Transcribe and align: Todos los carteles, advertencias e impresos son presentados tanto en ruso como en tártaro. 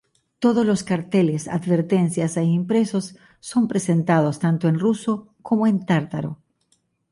Todos 0.39 0.65
los 0.65 0.83
carteles, 0.83 1.47
advertencias 1.47 2.35
e 2.41 2.43
impresos 2.43 3.05
son 3.39 3.67
presentados 3.67 4.39
tanto 4.39 4.67
en 4.67 4.79
ruso 4.79 5.27
como 5.43 5.67
en 5.67 5.85
tártaro. 5.85 6.39